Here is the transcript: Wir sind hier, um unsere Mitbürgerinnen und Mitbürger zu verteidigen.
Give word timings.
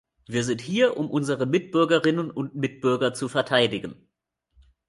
Wir 0.25 0.43
sind 0.43 0.61
hier, 0.63 0.97
um 0.97 1.11
unsere 1.11 1.45
Mitbürgerinnen 1.45 2.31
und 2.31 2.55
Mitbürger 2.55 3.13
zu 3.13 3.27
verteidigen. 3.29 4.09